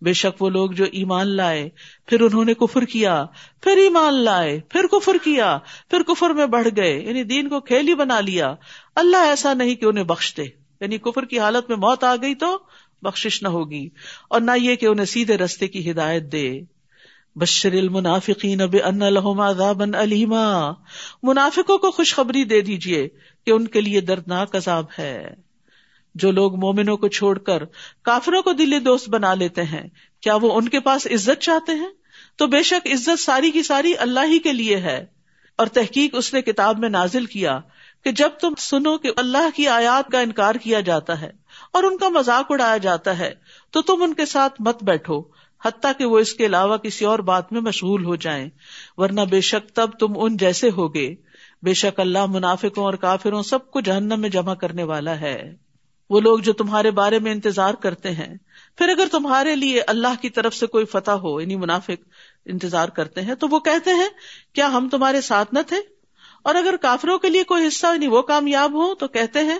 [0.01, 1.69] بے شک وہ لوگ جو ایمان لائے،
[2.05, 3.25] پھر انہوں نے کفر کیا،
[3.61, 5.57] پھر ایمان لائے، پھر کفر کیا،
[5.89, 8.53] پھر کفر میں بڑھ گئے یعنی دین کو کھیلی بنا لیا۔
[8.95, 12.35] اللہ ایسا نہیں کہ انہیں بخش دے۔ یعنی کفر کی حالت میں موت آ گئی
[12.35, 12.57] تو
[13.01, 13.89] بخش نہ ہوگی
[14.29, 16.61] اور نہ یہ کہ انہیں سیدھے رستے کی ہدایت دے۔
[17.35, 20.71] بشر المنافقین ان عذابا علیما
[21.23, 23.07] منافقوں کو خوشخبری دے دیجیے
[23.45, 25.33] کہ ان کے لیے دردناک عذاب ہے۔
[26.15, 27.63] جو لوگ مومنوں کو چھوڑ کر
[28.01, 29.89] کافروں کو دلی دوست بنا لیتے ہیں،
[30.21, 31.89] کیا وہ ان کے پاس عزت چاہتے ہیں؟
[32.35, 35.05] تو بے شک عزت ساری کی ساری اللہ ہی کے لیے ہے۔
[35.57, 37.59] اور تحقیق اس نے کتاب میں نازل کیا
[38.03, 41.31] کہ جب تم سنو کہ اللہ کی آیات کا انکار کیا جاتا ہے
[41.73, 43.33] اور ان کا مذاق اڑایا جاتا ہے،
[43.71, 45.21] تو تم ان کے ساتھ مت بیٹھو،
[45.65, 48.49] حتیٰ کہ وہ اس کے علاوہ کسی اور بات میں مشغول ہو جائیں۔
[48.97, 51.15] ورنہ بے شک تب تم ان جیسے ہوگے۔
[51.63, 55.55] بے شک اللہ منافقوں اور کافروں سب کو جہنم میں جمع کرنے والا ہے۔
[56.09, 58.35] وہ لوگ جو تمہارے بارے میں انتظار کرتے ہیں۔
[58.77, 62.07] پھر اگر تمہارے لیے اللہ کی طرف سے کوئی فتح ہو یعنی منافق
[62.45, 64.09] انتظار کرتے ہیں، تو وہ کہتے ہیں،
[64.53, 66.00] کیا ہم تمہارے ساتھ نہ تھے؟
[66.43, 69.59] اور اگر کافروں کے لیے کوئی حصہ یعنی وہ کامیاب ہو تو کہتے ہیں،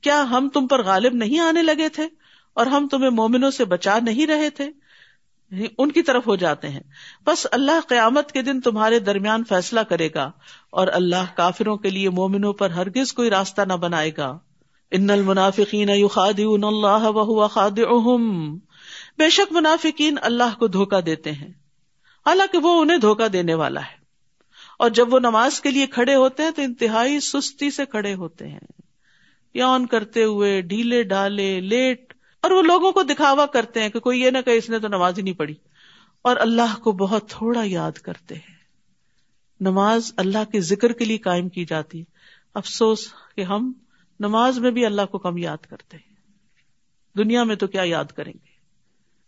[0.00, 2.08] کیا ہم تم پر غالب نہیں آنے لگے تھے؟
[2.54, 4.70] اور ہم تمہیں مومنوں سے بچا نہیں رہے تھے؟
[5.78, 6.80] ان کی طرف ہو جاتے ہیں۔
[7.26, 10.30] بس اللہ قیامت کے دن تمہارے درمیان فیصلہ کرے گا
[10.70, 14.38] اور اللہ کافروں کے لیے مومنوں پر ہرگز کوئی راستہ نہ بنائے گا۔
[14.90, 18.54] ان المنافقین یخادعون اللہ وهو خادعهم
[19.18, 21.48] بے شک منافقین اللہ کو دھوکا دیتے ہیں۔
[22.26, 23.97] حالانکہ وہ انہیں دھوکا دینے والا ہے۔
[24.78, 28.48] اور جب وہ نماز کے لیے کھڑے ہوتے ہیں تو انتہائی سستی سے کھڑے ہوتے
[28.48, 28.60] ہیں۔
[29.54, 34.20] یون کرتے ہوئے، ڈھیلے ڈالے، لیٹ، اور وہ لوگوں کو دکھاوا کرتے ہیں کہ کوئی
[34.20, 35.54] یہ نہ کہ اس نے تو نماز ہی نہیں پڑھی۔
[36.22, 38.54] اور اللہ کو بہت تھوڑا یاد کرتے ہیں۔
[39.60, 42.04] نماز اللہ کے ذکر کے لیے قائم کی جاتی۔
[42.54, 43.72] افسوس کہ ہم
[44.20, 46.14] نماز میں بھی اللہ کو کم یاد کرتے ہیں۔
[47.16, 48.47] دنیا میں تو کیا یاد کریں گے؟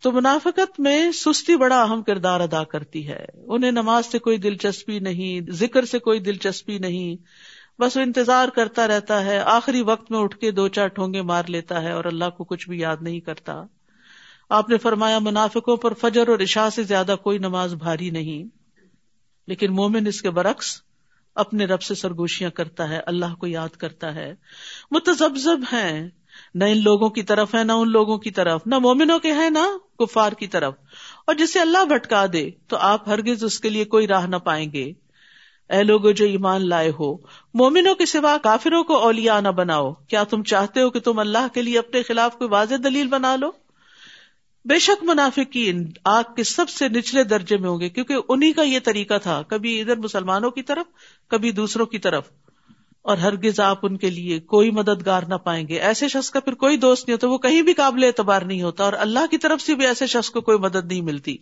[0.00, 4.98] تو منافقت میں سستی بڑا اہم کردار ادا کرتی ہے۔ انہیں نماز سے کوئی دلچسپی
[4.98, 7.16] نہیں، ذکر سے کوئی دلچسپی نہیں۔
[7.80, 11.42] بس وہ انتظار کرتا رہتا ہے، آخری وقت میں اٹھ کے دو چار ٹھونگے مار
[11.48, 13.62] لیتا ہے اور اللہ کو کچھ بھی یاد نہیں کرتا۔
[14.48, 18.56] آپ نے فرمایا، منافقوں پر فجر اور عشاء سے زیادہ کوئی نماز بھاری نہیں۔
[19.46, 20.82] لیکن مومن اس کے برعکس
[21.34, 24.34] اپنے رب سے سرگوشیاں کرتا ہے، اللہ کو یاد کرتا ہے۔
[24.90, 26.08] متزبزب ہیں۔
[26.54, 29.50] نہ ان لوگوں کی طرف ہے، نہ ان لوگوں کی طرف۔ نہ مومنوں کے ہیں،
[29.50, 30.74] نہ کفار کی طرف۔
[31.26, 34.72] اور جسے اللہ بھٹکا دے، تو آپ ہرگز اس کے لیے کوئی راہ نہ پائیں
[34.72, 34.92] گے۔
[35.70, 37.16] اے لوگ جو ایمان لائے ہو،
[37.54, 41.46] مومنوں کے سوا کافروں کو اولیا نہ بناؤ۔ کیا تم چاہتے ہو کہ تم اللہ
[41.54, 43.50] کے لیے اپنے خلاف کوئی واضح دلیل بنا لو؟
[44.64, 48.62] بے شک منافقین آگ کے سب سے نچلے درجے میں ہوں گے، کیونکہ انہیں کا
[48.62, 50.86] یہ طریقہ تھا، کبھی ادھر مسلمانوں کی طرف،
[51.28, 52.28] کبھی دوسروں کی طرف۔
[53.02, 56.54] اور ہرگز آپ ان کے لیے کوئی مددگار نہ پائیں گے۔ ایسے شخص کا پھر
[56.54, 59.60] کوئی دوست نہیں ہوتا، وہ کہیں بھی قابل اعتبار نہیں ہوتا، اور اللہ کی طرف
[59.60, 61.36] سے بھی ایسے شخص کو کوئی مدد نہیں ملتی،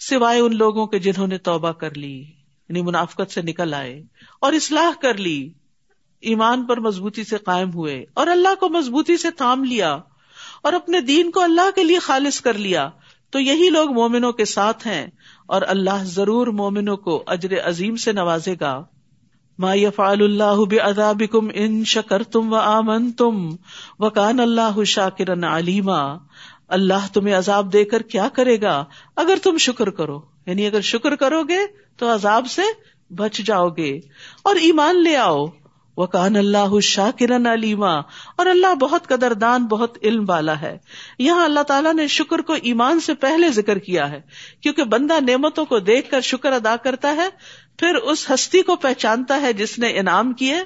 [0.00, 4.02] سوائے ان لوگوں کے جنہوں نے توبہ کر لی یعنی منافقت سے نکل آئے
[4.40, 5.52] اور اصلاح کر لی،
[6.20, 9.98] ایمان پر مضبوطی سے قائم ہوئے اور اللہ کو مضبوطی سے تھام لیا
[10.62, 12.88] اور اپنے دین کو اللہ کے لیے خالص کر لیا۔
[13.30, 15.06] تو یہی لوگ مومنوں کے ساتھ ہیں
[15.46, 18.84] اور اللہ ضرور مومنوں کو اجر عظیم سے نوازے گا۔
[19.58, 23.40] ما يفعل اللہ بعذابكم ان شکرتم وآمنتم
[24.00, 26.00] وکان اللہ شاکرا علیما
[26.76, 28.82] اللہ تمہیں عذاب دے کر کیا کرے گا
[29.16, 31.58] اگر تم شکر کرو یعنی اگر شکر کرو گے
[31.96, 32.62] تو عذاب سے
[33.10, 33.92] بچ جاؤ گے
[34.42, 35.44] اور ایمان لے آؤ
[35.98, 37.94] وہ کان اللہ شاہ کرن علیما،
[38.36, 40.76] اور اللہ بہت قدر دان بہت علم والا ہے۔
[41.18, 44.20] یہاں اللہ تعالیٰ نے شکر کو ایمان سے پہلے ذکر کیا ہے،
[44.60, 47.28] کیونکہ بندہ نعمتوں کو دیکھ کر شکر ادا کرتا ہے،
[47.78, 50.62] پھر اس ہستی کو پہچانتا ہے جس نے انعام کیے،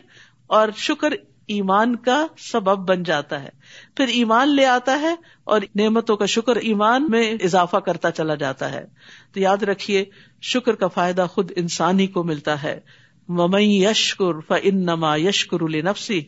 [0.46, 1.12] اور شکر
[1.46, 3.48] ایمان کا سبب بن جاتا ہے۔
[3.96, 5.14] پھر ایمان لے آتا ہے،
[5.44, 8.84] اور نعمتوں کا شکر ایمان میں اضافہ کرتا چلا جاتا ہے۔
[9.32, 10.04] تو یاد رکھیے،
[10.42, 12.78] شکر کا فائدہ خود انسان ہی کو ملتا ہے۔
[13.28, 16.20] ممئی یشکر فن نما یشکر نفسی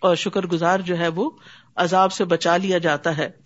[0.00, 1.30] اور شکر گزار جو ہے وہ
[1.76, 3.41] عذاب سے بچا لیا جاتا ہے۔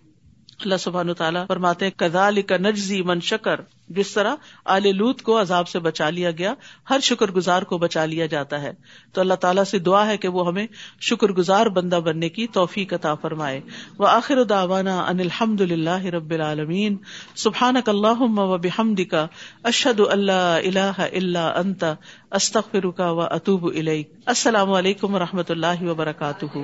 [0.64, 5.69] اللہ سبحان تعالیٰ فرماتے کزال کا نجزی من شکر جس طرح آل لوت کو عذاب
[5.69, 6.55] سے بچا لیا گیا،
[6.90, 8.73] ہر شکر گزار کو بچا لیا جاتا ہے۔
[9.12, 10.66] تو اللہ تعالیٰ سے دعا ہے کہ وہ ہمیں
[11.01, 13.61] شکر گزار بندہ بننے کی توفیق عطا فرمائے۔
[13.99, 16.97] وہ آخر داوانا ان الحمد للہ رب العالمین۔
[17.37, 19.27] سبحان اللہ و بحمد کا
[19.64, 21.85] اشد اللہ اللہ اللہ انت
[22.31, 23.64] استخر کا و اطوب
[24.27, 26.59] السلام علیکم و رحمۃ اللہ وبرکاتہ۔